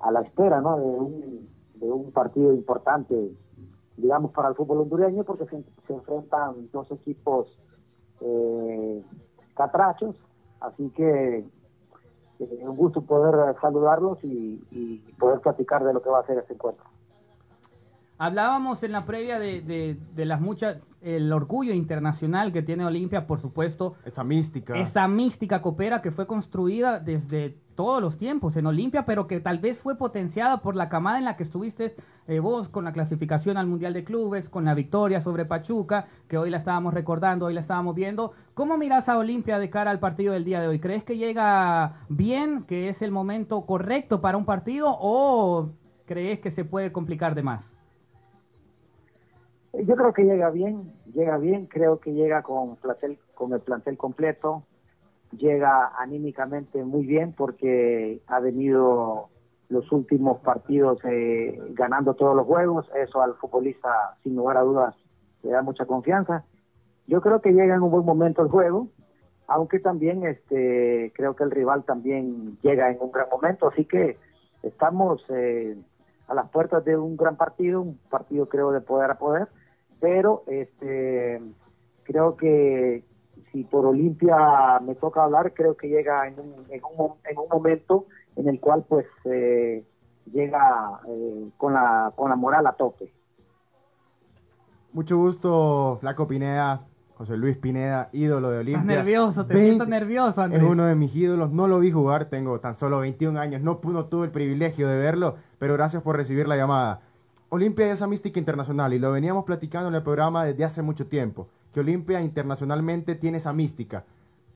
[0.01, 0.77] a, la espera ¿no?
[0.77, 3.33] de, un, de un partido importante,
[3.97, 7.59] digamos, para el fútbol hondureño, porque se, enfrentan dos equipos
[8.21, 9.03] eh,
[9.55, 10.17] catrachos,
[10.61, 11.39] así que
[12.39, 16.39] eh, un gusto poder saludarlos y, y poder platicar de lo que va a ser
[16.39, 16.85] este encuentro.
[18.19, 23.27] Hablábamos en la previa de, de- de las muchas, el orgullo internacional que tiene Olimpia,
[23.27, 24.77] por supuesto, Esa mística.
[24.79, 29.59] esa mística copera que fue construida desde todos los tiempos en Olimpia, pero que tal
[29.59, 31.95] vez fue potenciada por la camada en la que estuviste
[32.27, 36.39] eh, vos con la clasificación al Mundial de Clubes, con la victoria sobre Pachuca, que
[36.39, 38.33] hoy la estábamos recordando, hoy la estábamos viendo.
[38.55, 40.81] ¿Cómo miras a Olimpia de cara al partido del día de hoy?
[40.81, 45.69] ¿Crees que llega bien, que es el momento correcto para un partido o
[46.07, 47.76] crees que se puede complicar de más?
[49.85, 52.79] Yo creo que llega bien, llega bien, creo que llega con,
[53.53, 54.63] el plantel completo,
[55.37, 59.29] llega anímicamente muy bien porque ha venido
[59.69, 64.95] los últimos partidos eh, ganando todos los juegos, eso al futbolista sin lugar a dudas
[65.43, 66.45] le da mucha confianza.
[67.07, 68.89] Yo creo que llega en un buen momento el juego,
[69.47, 74.17] aunque también este creo que el rival también llega en un gran momento, así que
[74.63, 75.77] estamos eh,
[76.29, 79.49] a las puertas de un gran partido, un partido creo de poder a poder,
[80.01, 81.41] pero este
[82.05, 83.05] creo que
[83.53, 87.49] si por Olimpia me toca hablar, creo que llega en un, en un, en un
[87.51, 88.07] momento
[88.37, 89.85] en el cual pues eh,
[90.33, 93.13] llega eh, con la con la moral a tope.
[94.93, 96.87] Mucho gusto, Flaco Pineda.
[97.17, 98.81] José Luis Pineda, ídolo de Olimpia.
[98.83, 100.63] Estás nervioso, te 20 siento nervioso, Andrés.
[100.63, 103.81] Es uno de mis ídolos, no lo vi jugar, tengo tan solo 21 años, no,
[103.83, 107.01] no tuve el privilegio de verlo, pero gracias por recibir la llamada.
[107.49, 111.07] Olimpia es esa mística internacional y lo veníamos platicando en el programa desde hace mucho
[111.07, 114.05] tiempo, que Olimpia internacionalmente tiene esa mística.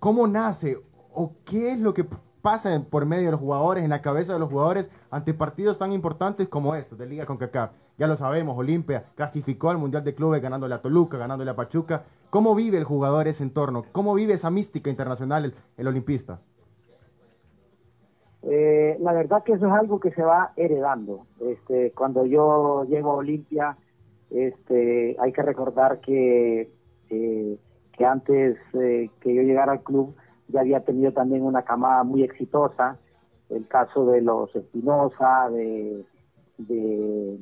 [0.00, 0.76] ¿Cómo nace
[1.14, 2.04] o qué es lo que
[2.42, 5.92] pasa por medio de los jugadores, en la cabeza de los jugadores ante partidos tan
[5.92, 7.70] importantes como estos de Liga con CACAF?
[7.96, 12.06] Ya lo sabemos, Olimpia clasificó al Mundial de Clubes ganándole a Toluca, ganándole a Pachuca.
[12.30, 13.84] ¿Cómo vive el jugador ese entorno?
[13.92, 16.40] ¿Cómo vive esa mística internacional el, el olimpista?
[18.42, 21.26] Eh, la verdad que eso es algo que se va heredando.
[21.40, 23.76] Este, cuando yo llego a Olimpia,
[24.30, 26.72] este, hay que recordar que,
[27.10, 27.58] eh,
[27.92, 30.14] que antes eh, que yo llegara al club
[30.48, 32.98] ya había tenido también una camada muy exitosa.
[33.50, 36.04] El caso de los Espinosa, de,
[36.58, 37.38] de,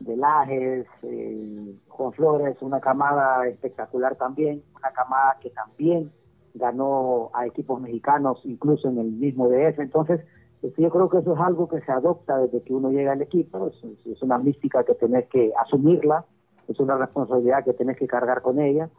[0.00, 6.10] de Lajes, eh, Juan Flores, una camada espectacular también, una camada que también
[6.58, 9.78] ganó a equipos mexicanos, incluso en el mismo DF.
[9.80, 10.20] Entonces,
[10.62, 13.22] este, yo creo que eso es algo que se adopta desde que uno llega al
[13.22, 16.24] equipo, es, una mística que tenés que asumirla,
[16.68, 18.90] es una responsabilidad que tenés que cargar con ella.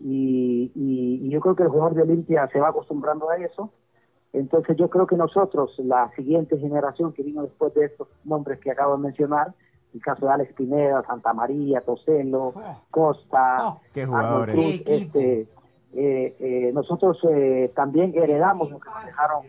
[0.00, 3.72] Y, y- y yo creo que el jugador de Olimpia se va acostumbrando a eso.
[4.32, 8.70] Entonces yo creo que nosotros, la siguiente generación que vino después de estos nombres que
[8.70, 9.54] acabo de mencionar,
[9.94, 12.52] el caso de Alex Pineda, Santa María, Toselo,
[12.90, 14.54] Costa, Oh, qué Arnold jugadores.
[14.54, 15.48] Cruz, este,
[15.94, 19.44] eh, eh, nosotros eh, también heredamos lo que nos dejaron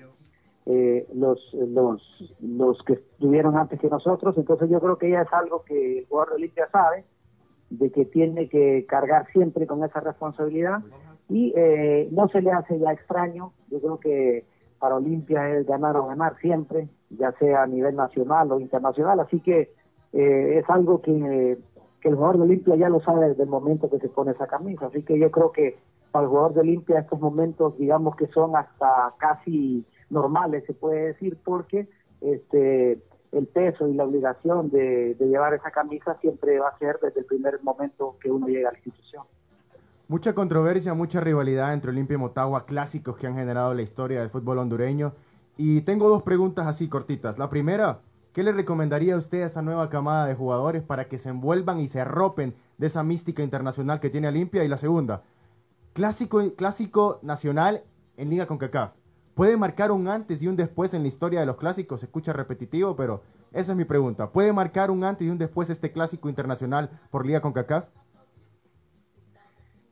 [0.66, 5.34] eh, los, los, los que estuvieron antes que nosotros, entonces yo creo que ya es
[5.34, 7.06] algo que el jugador de Olimpia sabe,
[7.70, 10.80] de que tiene que cargar siempre con esa responsabilidad.
[11.28, 14.46] Y eh, no se le hace ya extraño, yo creo que
[14.80, 19.40] para Olimpia es ganar o ganar siempre, ya sea a nivel nacional o internacional, así
[19.40, 19.72] que
[20.14, 21.58] eh, es algo que,
[22.02, 24.48] que el jugador de Olimpia ya lo sabe desde el momento que se pone esa
[24.48, 25.78] camisa, así que yo creo que
[26.12, 31.08] para el jugador de Olimpia estos momentos digamos que son hasta casi normales se puede
[31.08, 31.88] decir porque
[32.22, 33.00] este
[33.32, 37.20] el peso y la obligación de, de llevar esa camisa siempre va a ser desde
[37.20, 39.24] el primer momento que uno llega a la institución.
[40.08, 44.32] Mucha controversia, mucha rivalidad entre Olimpia y Motagua, clásicos que han generado la historia del
[44.32, 45.14] fútbol hondureño.
[45.56, 47.38] Y tengo dos preguntas así cortitas.
[47.38, 48.00] La primera,
[48.34, 51.80] ¿qué le recomendaría a usted a esta nueva camada de jugadores para que se envuelvan
[51.80, 54.64] y se arropen de esa mística internacional que tiene Olimpia?
[54.64, 55.22] Y la segunda,
[55.94, 57.84] clásico, clásico nacional
[58.18, 58.92] en Liga CONCACAF.
[59.34, 62.02] ¿Puede marcar un antes y un después en la historia de los clásicos?
[62.02, 63.22] Se escucha repetitivo, pero
[63.54, 64.32] esa es mi pregunta.
[64.32, 67.86] ¿Puede marcar un antes y un después este clásico internacional por Liga CONCACAF?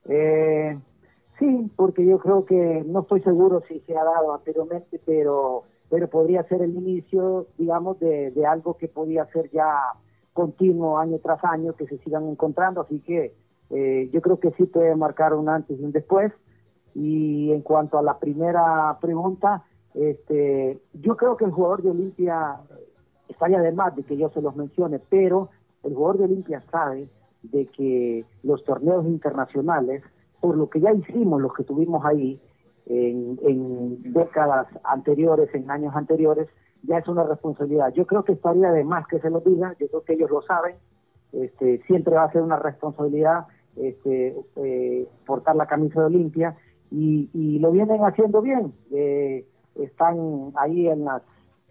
[0.09, 0.77] Eh,
[1.39, 6.09] sí, porque yo creo que no estoy seguro si se ha dado anteriormente, pero pero
[6.09, 9.93] podría ser el inicio, digamos, de, de algo que podría ser ya
[10.33, 13.33] continuo año tras año, que se sigan encontrando, así que
[13.69, 16.31] eh, yo creo que sí puede marcar un antes y un después.
[16.93, 22.57] Y en cuanto a la primera pregunta, este, yo creo que el jugador de Olimpia
[23.27, 25.49] estaría de más de que yo se los mencione, pero
[25.83, 27.09] el jugador de Olimpia sabe
[27.43, 30.03] de que los torneos internacionales,
[30.39, 32.41] por lo que ya hicimos, los que tuvimos ahí
[32.87, 36.47] en, en décadas anteriores, en años anteriores,
[36.83, 37.93] ya es una responsabilidad.
[37.93, 40.41] Yo creo que estaría de más que se lo diga, yo creo que ellos lo
[40.41, 40.75] saben,
[41.31, 43.45] este, siempre va a ser una responsabilidad
[43.81, 46.55] este, eh, portar la camisa de Olimpia
[46.91, 48.73] y, y lo vienen haciendo bien.
[48.91, 51.21] Eh, están ahí en las,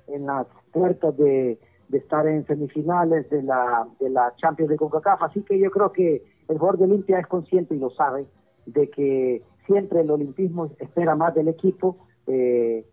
[0.07, 1.59] en las puertas de,
[1.93, 6.25] estar en semifinales de la, de la Champions de CONCACAF, así que yo creo que
[6.49, 8.27] el jugador de Olimpia es consciente y lo sabe
[8.67, 12.85] de que siempre el olimpismo espera más del equipo, eh,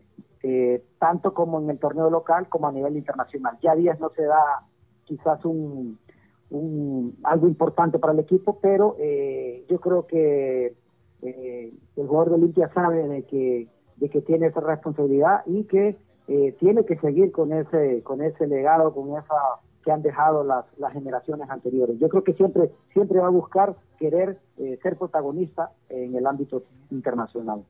[0.44, 3.58] eh, tanto como en el torneo local como a nivel internacional.
[3.62, 4.64] Ya días no se da
[5.06, 6.00] quizás un,
[6.54, 10.76] un algo importante para el equipo, pero eh, yo creo que
[11.22, 15.98] eh, el jugador de Olimpia sabe de que, de que tiene esa responsabilidad y que
[16.28, 19.36] eh, tiene que seguir con ese, con ese legado, con esa
[19.84, 22.00] que han dejado las, las generaciones anteriores.
[22.00, 26.64] Yo creo que siempre, siempre va a buscar querer eh, ser protagonista en el ámbito
[26.90, 27.64] internacional.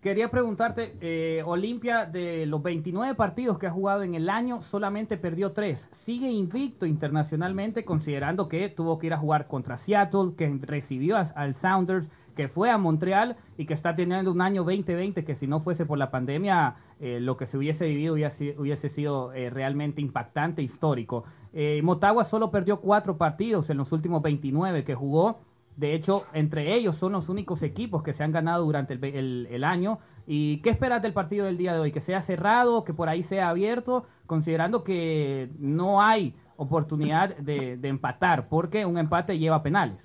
[0.00, 5.16] Quería preguntarte, eh, Olimpia, de los 29 partidos que ha jugado en el año, solamente
[5.16, 5.88] perdió 3.
[5.90, 11.22] Sigue invicto internacionalmente, considerando que tuvo que ir a jugar contra Seattle, que recibió a-
[11.34, 15.48] al Sounders, que fue a Montreal y que está teniendo un año 2020 que si
[15.48, 19.50] no fuese por la pandemia, eh, lo que se hubiese vivido hubiese, hubiese sido eh,
[19.50, 21.24] realmente impactante, histórico.
[21.52, 25.40] Eh, Motagua solo perdió 4 partidos en los últimos 29 que jugó.
[25.78, 29.64] De hecho, entre ellos son los únicos equipos que se han ganado durante el, el-
[29.64, 30.00] año.
[30.26, 31.92] ¿Y qué esperas del partido del día de hoy?
[31.92, 34.04] ¿Que sea cerrado, que por ahí sea abierto?
[34.26, 39.98] Considerando que no hay oportunidad de, de empatar, porque un empate lleva penales.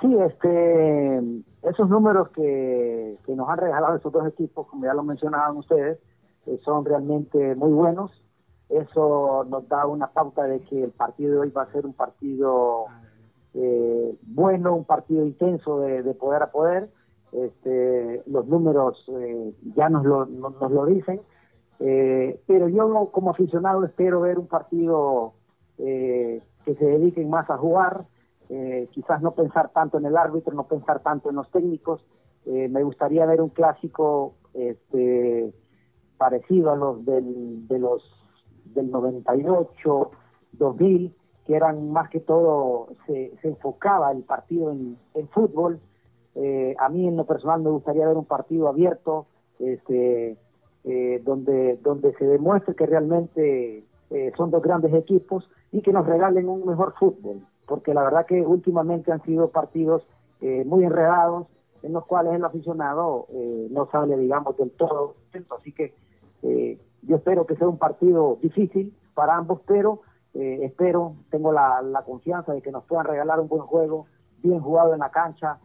[0.00, 1.18] Sí, este,
[1.62, 5.98] esos números que, que nos han regalado esos dos equipos, como ya lo mencionaban ustedes,
[6.46, 8.10] eh, son realmente muy buenos.
[8.68, 11.94] Eso nos da una pauta de que el partido de hoy va a ser un
[11.94, 12.92] partido
[13.54, 16.88] eh, bueno, un partido intenso de, de poder a poder.
[17.32, 21.20] Este, los números eh, ya nos lo, nos, lo dicen.
[21.80, 25.32] Eh, pero yo como aficionado espero ver un partido
[25.78, 28.06] eh, que se dediquen más a jugar,
[28.48, 32.04] eh, quizás no pensar tanto en el árbitro, no pensar tanto en los técnicos.
[32.44, 35.54] Me gustaría ver un clásico este,
[36.18, 38.02] parecido a los del, de los
[38.64, 40.10] del 98,
[40.52, 41.14] 2000,
[41.46, 45.80] que eran más que todo, se, se enfocaba el partido en, en fútbol.
[46.34, 49.26] Eh, a mí en lo personal me gustaría ver un partido abierto,
[49.58, 50.36] este,
[50.84, 56.06] eh, donde, donde se demuestre que realmente eh, son dos grandes equipos y que nos
[56.06, 60.06] regalen un mejor fútbol, porque la verdad que últimamente han sido partidos
[60.40, 61.46] eh, muy enredados,
[61.82, 63.26] en los cuales el aficionado
[63.70, 65.16] no sale, digamos, del todo.
[65.58, 65.92] Así que
[67.02, 70.02] yo espero que sea un partido difícil para ambos, pero
[70.34, 74.06] eh, espero, tengo la, confianza de que nos puedan regalar un buen juego,
[74.42, 75.58] bien jugado en la cancha,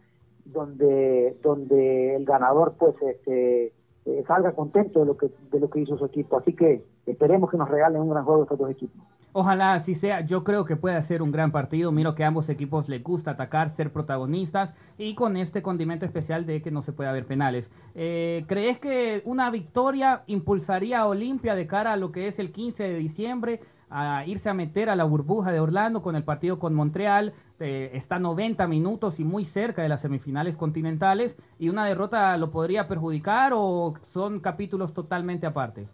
[0.44, 3.72] donde, donde el ganador pues este,
[4.04, 6.38] eh, salga contento de lo que de lo que hizo su equipo.
[6.38, 9.02] Así que esperemos que nos regalen un gran juego estos dos equipos.
[9.32, 10.22] Ojalá así sea.
[10.22, 11.92] Yo creo que puede ser un gran partido.
[11.92, 16.46] Miro que a ambos equipos les gusta atacar, ser protagonistas y con este condimento especial
[16.46, 17.70] de que no se puede haber penales.
[17.94, 22.50] Eh, ¿Crees que una victoria impulsaría a Olimpia de cara a lo que es el
[22.50, 23.60] 15 de diciembre?
[23.90, 27.90] A irse a meter a la burbuja de Orlando con el partido con Montreal, eh,
[27.94, 32.88] está 90 minutos y muy cerca de las semifinales continentales, y una derrota lo podría
[32.88, 35.88] perjudicar o son capítulos totalmente aparte?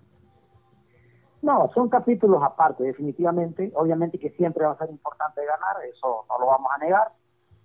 [1.42, 3.70] No, son capítulos aparte, definitivamente.
[3.74, 7.08] Obviamente que siempre va a ser importante ganar, eso no lo vamos a negar,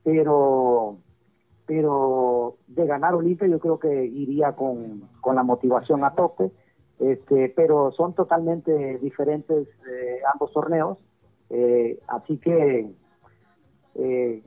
[0.03, 0.97] pero
[1.65, 6.51] pero de ganar Olimpia yo creo que iría con, con la motivación a tope,
[6.99, 10.97] este, pero son totalmente diferentes eh, ambos torneos,
[11.49, 12.89] eh, así que
[13.95, 14.43] eh,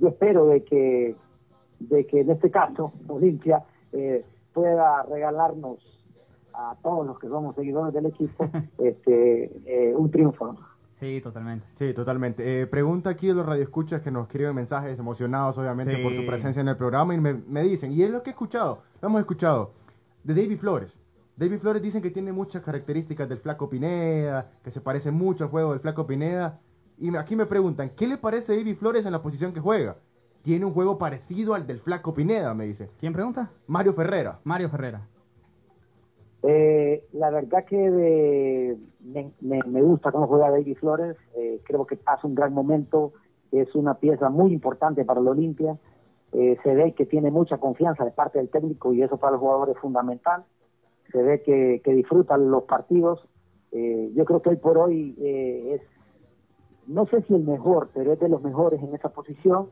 [0.00, 1.16] yo espero de que,
[1.80, 3.62] de que en este caso Olimpia
[3.92, 5.78] eh, pueda regalarnos
[6.54, 10.56] a todos los que somos seguidores del equipo este, eh, un triunfo.
[10.94, 11.66] Sí, totalmente.
[11.76, 12.62] Sí, totalmente.
[12.62, 16.02] Eh, pregunta aquí de los radioescuchas que nos escriben mensajes emocionados, obviamente, Sí.
[16.02, 18.32] por tu presencia en el programa y me, me dicen, y es lo que he
[18.32, 19.72] escuchado, lo hemos escuchado,
[20.22, 20.96] de David Flores.
[21.36, 25.50] David Flores dicen que tiene muchas características del Flaco Pineda, que se parece mucho al
[25.50, 26.60] juego del Flaco Pineda.
[26.98, 29.60] Y me- aquí me preguntan, ¿qué le parece a David Flores en la posición que
[29.60, 29.96] juega?
[30.42, 32.88] Tiene un juego parecido al del Flaco Pineda, me dice.
[33.00, 33.50] ¿Quién pregunta?
[33.66, 34.38] Mario Ferrera.
[34.44, 35.08] Mario Ferrera.
[36.42, 41.86] Eh, la verdad que de- me, me- me gusta cómo juega David Flores, eh, creo
[41.86, 43.12] que pasa un gran momento,
[43.50, 45.76] es una pieza muy importante para el Olimpia,
[46.36, 49.40] Eh, se ve que tiene mucha confianza de parte del técnico y eso para los
[49.40, 50.42] jugadores es fundamental,
[51.14, 53.18] se ve que, que disfrutan los partidos,
[53.76, 55.82] Eh, yo creo que hoy por hoy eh, es,
[56.86, 59.66] no sé si el mejor, pero es de los mejores en esa posición,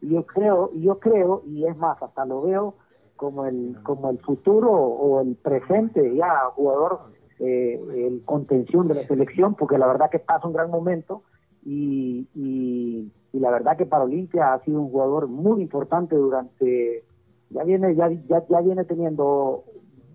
[0.00, 2.74] y yo creo, y yo creo, y es más, hasta lo veo
[3.14, 6.92] como el, como el futuro o el presente ya jugador,
[7.40, 7.78] eh,
[8.08, 11.20] el contención de la selección, porque la verdad que pasa un gran momento.
[11.64, 17.04] Y, y, y la verdad que para Olimpia ha sido un jugador muy importante durante,
[17.50, 19.62] ya viene, ya, ya, ya viene teniendo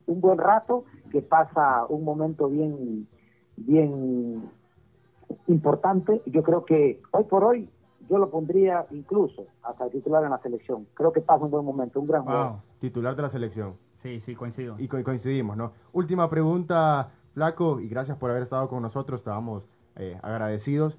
[0.08, 3.08] un buen rato, que pasa un momento bien,
[3.56, 4.50] bien
[5.48, 6.22] importante.
[6.26, 7.70] Yo creo que hoy por hoy
[8.10, 10.88] yo lo pondría incluso hasta titular en la selección.
[10.94, 12.26] Creo que pasa un buen momento, un gran.
[12.26, 12.62] Wow.
[12.80, 13.76] Titular de la selección.
[14.02, 14.76] Sí, sí, coincido.
[14.80, 15.74] Y co- coincidimos, ¿no?
[15.92, 19.64] Última pregunta, Flaco, y gracias por haber estado con nosotros, estábamos
[19.96, 20.98] eh, agradecidos.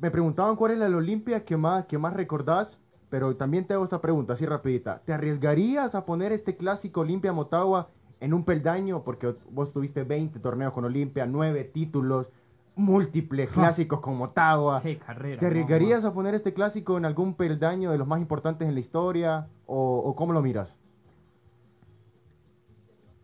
[0.00, 2.78] Me preguntaban cuál es la Olimpia que más, que más recordás,
[3.10, 5.02] pero también te hago esta pregunta, así rapidita.
[5.04, 7.88] ¿Te arriesgarías a poner este clásico Olimpia Motagua
[8.20, 9.02] en un peldaño?
[9.04, 12.30] Porque vos tuviste 20 torneos con Olimpia, 9 títulos,
[12.74, 14.80] múltiples clásicos con Motagua.
[14.82, 15.38] Qué carrera.
[15.38, 18.74] ¿Te no, arriesgarías a poner este clásico en algún peldaño de los más importantes en
[18.74, 19.46] la historia?
[19.66, 20.74] ¿O, o cómo lo miras?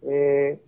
[0.02, 0.60] Eh,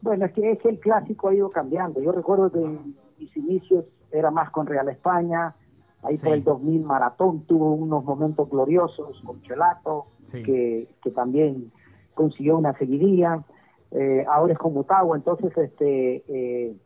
[0.00, 2.00] bueno, es que, es que el clásico ha ido cambiando.
[2.00, 5.54] Yo recuerdo que en mis inicios era más con Real España,
[6.02, 6.34] ahí por Sí.
[6.34, 10.42] el 2000 Maratón tuvo unos momentos gloriosos con Chelato, Sí.
[10.42, 11.70] que, que también
[12.14, 13.44] consiguió una seguidilla,
[13.90, 16.76] eh, ahora es con Motagua, entonces este eh,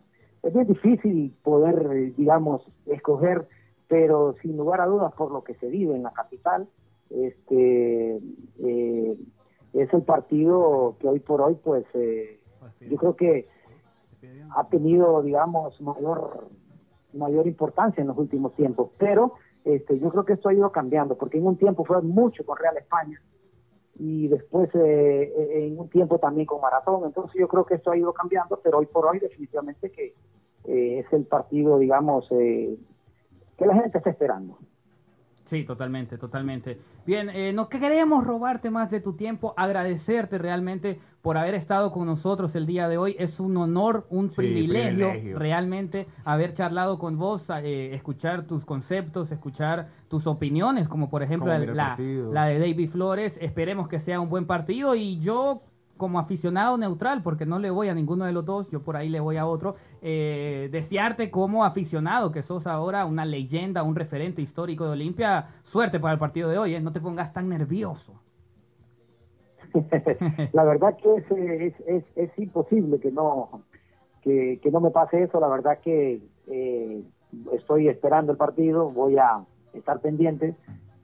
[0.42, 3.46] es bien difícil poder, digamos, escoger,
[3.88, 6.68] pero sin lugar a dudas por lo que se vive en la capital,
[7.10, 8.20] este
[8.58, 9.18] eh,
[9.72, 12.40] es el partido que hoy por hoy, pues, eh,
[12.80, 13.48] yo creo que
[14.56, 16.48] ha tenido, digamos, mayor
[17.12, 19.34] mayor importancia en los últimos tiempos, pero
[19.64, 22.57] este, yo creo que esto ha ido cambiando, porque en un tiempo fue mucho con
[22.57, 23.20] Real España
[23.98, 27.90] y después eh, eh, en un tiempo también con Maratón, entonces yo creo que esto
[27.90, 30.14] ha ido cambiando, pero hoy por hoy definitivamente que
[30.66, 32.76] eh, es el partido, digamos, eh,
[33.57, 34.59] que la gente está esperando.
[35.47, 36.78] Sí, totalmente, totalmente.
[37.07, 42.07] Bien, eh, no queremos robarte más de tu tiempo, agradecerte realmente por haber estado con
[42.07, 43.14] nosotros el día de hoy.
[43.18, 45.38] Es un honor, un Sí, privilegio, privilegio.
[45.38, 51.53] realmente haber charlado con vos, eh, escuchar tus conceptos, escuchar tus opiniones, como por ejemplo
[51.57, 53.38] la de David Flores.
[53.40, 55.62] Esperemos que sea un buen partido y yo
[55.97, 59.09] como aficionado neutral, porque no le voy a ninguno de los dos, yo por ahí
[59.09, 64.42] le voy a otro, eh, desearte como aficionado, que sos ahora una leyenda, un referente
[64.42, 66.80] histórico de Olimpia, suerte para el partido de hoy, ¿eh?
[66.80, 68.14] no te pongas tan nervioso.
[70.53, 73.62] la verdad que es, es, es, imposible que no
[74.22, 77.03] que, que no me pase eso la verdad que eh,
[77.53, 79.44] estoy esperando el partido voy a
[79.74, 80.55] estar pendiente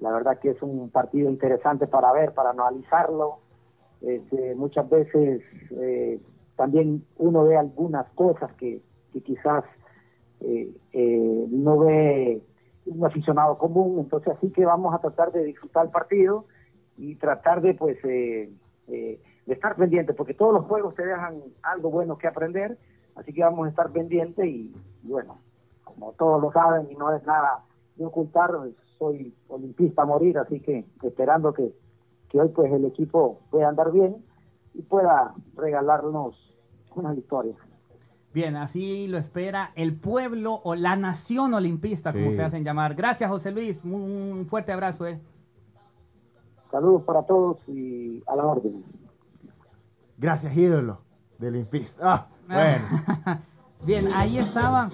[0.00, 3.40] la verdad que es un partido interesante para ver para analizarlo
[4.02, 6.20] Este, muchas veces eh,
[6.56, 8.80] también uno ve algunas cosas que,
[9.24, 9.64] quizás
[10.40, 12.42] eh, eh, no ve
[12.86, 14.00] un aficionado común.
[14.00, 16.46] Entonces así que vamos a tratar de disfrutar el partido
[16.96, 18.50] y tratar de pues eh,
[18.88, 22.78] eh, de estar pendiente porque todos los juegos te dejan algo bueno que aprender.
[23.14, 25.38] Así que vamos a estar pendientes y, y bueno
[25.84, 27.64] como todos lo saben y no es nada
[27.96, 28.50] de ocultar
[28.98, 31.72] soy olimpista a morir así que esperando que,
[32.32, 34.16] que hoy pues el equipo pueda andar bien
[34.74, 36.34] y pueda regalarnos
[36.96, 37.54] una victoria
[38.34, 42.94] Bien, así lo espera el pueblo o la nación olimpista, como se hacen llamar.
[42.94, 43.84] Gracias, José Luis.
[43.84, 45.06] Un fuerte abrazo.
[45.06, 45.20] ¿eh?
[46.72, 48.82] saludos para todos y a la orden
[50.16, 50.98] Gracias, ídolo
[51.38, 51.98] del Impist.
[52.02, 52.86] Ah, bueno.
[53.86, 54.88] Bien, ahí estaba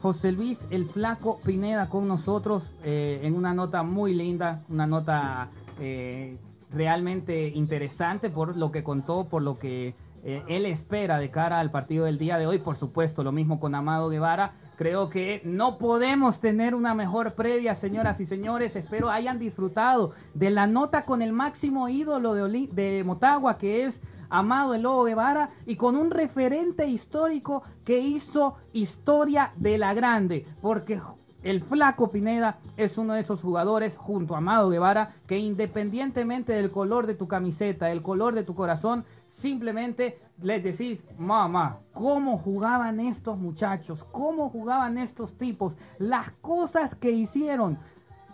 [0.00, 5.48] José Luis el Flaco Pineda con nosotros eh, en una nota muy linda, una nota
[5.78, 6.38] eh,
[6.72, 9.94] realmente interesante por lo que contó, por lo que
[10.28, 12.58] eh, él espera de cara al partido del día de hoy.
[12.58, 14.54] Por supuesto, lo mismo con Amado Guevara.
[14.76, 18.74] Creo que no podemos tener una mejor previa, señoras y señores.
[18.74, 24.00] Espero hayan disfrutado de la nota con el máximo ídolo de, de Motagua, que es
[24.28, 30.44] Amado el Lobo Guevara, y con un referente histórico que hizo historia de la grande,
[30.60, 31.00] porque
[31.46, 36.72] el Flaco Pineda es uno de esos jugadores junto a Amado Guevara que independientemente del
[36.72, 42.98] color de tu camiseta, el color de tu corazón, simplemente les decís, mamá, ¿cómo jugaban
[42.98, 44.02] estos muchachos?
[44.10, 45.76] ¿Cómo jugaban estos tipos?
[46.00, 47.78] Las cosas que hicieron.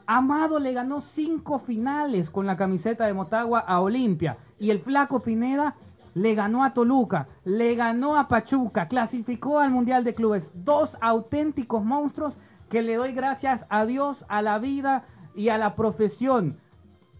[0.06, 5.20] Amado le ganó cinco finales con la camiseta de Motagua a Olimpia y el Flaco
[5.20, 5.74] Pineda
[6.14, 10.50] le ganó a Toluca, le ganó a Pachuca, clasificó al Mundial de Clubes.
[10.54, 12.34] Dos auténticos monstruos
[12.72, 15.04] que le doy gracias a Dios, a la vida
[15.36, 16.56] y a la profesión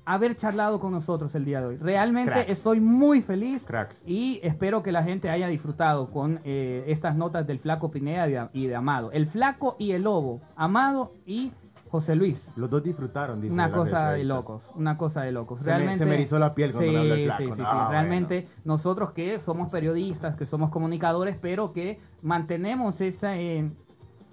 [0.06, 1.76] haber charlado con nosotros el día de hoy.
[1.76, 2.50] Realmente Cracks.
[2.50, 4.02] estoy muy feliz Cracks.
[4.06, 8.66] y espero que la gente haya disfrutado con eh, estas notas del Flaco Pineda y
[8.66, 9.12] de, Amado.
[9.12, 11.52] El Flaco y el Lobo, Amado y
[11.90, 12.42] José Luis.
[12.56, 15.58] Los dos disfrutaron, dice Una cosa de locos, una cosa de locos.
[15.60, 17.42] Se me- Realmente se me erizó la piel cuando sí, me habló el flaco.
[17.42, 17.62] Sí, sí, sí.
[17.62, 23.70] No, Realmente nosotros que somos periodistas, que somos comunicadores, pero que mantenemos esa eh,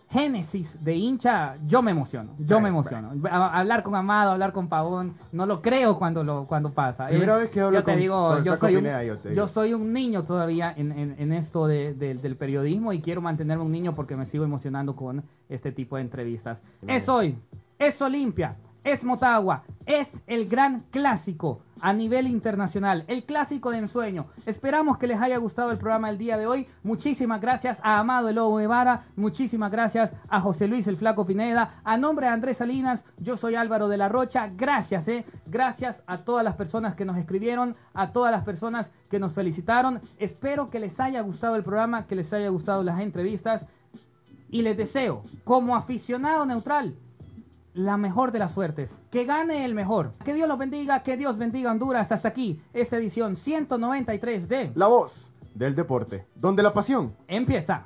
[0.09, 3.11] génesis de hincha, yo me emociono, yo me emociono.
[3.31, 7.07] Hablar con Amado, hablar con Pavón, no lo creo cuando lo cuando pasa.
[7.07, 9.47] Primera Eh, vez que hablo yo te con- digo, con yo soy un, yo yo
[9.47, 13.63] soy un niño todavía en, en- en esto de- de- del periodismo y quiero mantenerme
[13.63, 16.57] un niño porque me sigo emocionando con este tipo de entrevistas.
[16.87, 17.35] Es hoy,
[17.77, 24.27] es Olimpia, es Motagua, es el gran clásico a nivel internacional, el clásico de ensueño.
[24.45, 26.67] Esperamos que les haya gustado el programa del día de hoy.
[26.83, 31.81] Muchísimas gracias a Amado el Lobo Guevara, muchísimas gracias a José Luis el Flaco Pineda,
[31.83, 34.49] a nombre de Andrés Salinas, yo soy Álvaro de la Rocha.
[34.55, 35.25] Gracias, eh.
[35.45, 40.01] Gracias a todas las personas que nos escribieron, a todas las personas que nos felicitaron.
[40.17, 43.65] Espero que les haya gustado el programa, que les haya gustado las entrevistas
[44.51, 46.95] y les deseo, como aficionado neutral,
[47.79, 48.91] la mejor de las suertes.
[49.09, 50.11] Que gane el mejor.
[50.25, 52.11] Que Dios los bendiga, que Dios bendiga Honduras.
[52.11, 57.85] Hasta aquí, esta edición 193 de La voz del deporte, donde la pasión Empieza.